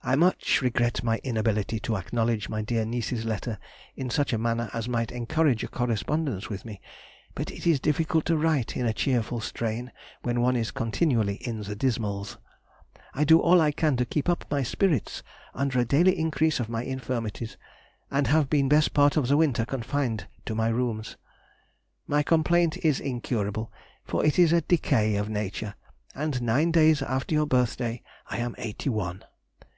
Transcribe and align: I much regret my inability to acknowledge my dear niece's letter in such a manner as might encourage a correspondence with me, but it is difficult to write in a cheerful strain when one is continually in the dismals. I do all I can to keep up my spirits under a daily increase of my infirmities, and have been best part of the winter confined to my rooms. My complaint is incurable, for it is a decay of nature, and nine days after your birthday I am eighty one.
I 0.00 0.14
much 0.14 0.62
regret 0.62 1.02
my 1.02 1.18
inability 1.24 1.80
to 1.80 1.96
acknowledge 1.96 2.48
my 2.48 2.62
dear 2.62 2.84
niece's 2.84 3.24
letter 3.24 3.58
in 3.96 4.10
such 4.10 4.32
a 4.32 4.38
manner 4.38 4.70
as 4.72 4.88
might 4.88 5.10
encourage 5.10 5.64
a 5.64 5.68
correspondence 5.68 6.48
with 6.48 6.64
me, 6.64 6.80
but 7.34 7.50
it 7.50 7.66
is 7.66 7.80
difficult 7.80 8.24
to 8.26 8.36
write 8.36 8.76
in 8.76 8.86
a 8.86 8.92
cheerful 8.92 9.40
strain 9.40 9.90
when 10.22 10.40
one 10.40 10.54
is 10.54 10.70
continually 10.70 11.34
in 11.44 11.62
the 11.62 11.74
dismals. 11.74 12.38
I 13.12 13.24
do 13.24 13.40
all 13.40 13.60
I 13.60 13.72
can 13.72 13.96
to 13.96 14.06
keep 14.06 14.28
up 14.28 14.44
my 14.48 14.62
spirits 14.62 15.24
under 15.52 15.80
a 15.80 15.84
daily 15.84 16.16
increase 16.16 16.60
of 16.60 16.68
my 16.68 16.84
infirmities, 16.84 17.56
and 18.08 18.28
have 18.28 18.48
been 18.48 18.68
best 18.68 18.94
part 18.94 19.16
of 19.16 19.26
the 19.26 19.36
winter 19.36 19.64
confined 19.66 20.28
to 20.46 20.54
my 20.54 20.68
rooms. 20.68 21.16
My 22.06 22.22
complaint 22.22 22.76
is 22.84 23.00
incurable, 23.00 23.72
for 24.04 24.24
it 24.24 24.38
is 24.38 24.52
a 24.52 24.60
decay 24.62 25.16
of 25.16 25.28
nature, 25.28 25.74
and 26.14 26.40
nine 26.40 26.70
days 26.70 27.02
after 27.02 27.34
your 27.34 27.46
birthday 27.46 28.00
I 28.30 28.38
am 28.38 28.54
eighty 28.58 28.88
one. 28.88 29.24